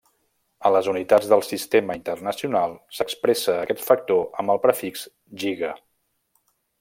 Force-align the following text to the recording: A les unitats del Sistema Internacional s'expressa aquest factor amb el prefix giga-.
A 0.67 0.69
les 0.75 0.87
unitats 0.93 1.27
del 1.33 1.43
Sistema 1.47 1.97
Internacional 1.99 2.73
s'expressa 2.99 3.57
aquest 3.67 3.85
factor 3.91 4.25
amb 4.45 4.55
el 4.55 4.63
prefix 4.67 5.05
giga-. 5.45 5.75